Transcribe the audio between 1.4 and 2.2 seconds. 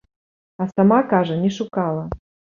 не шукала.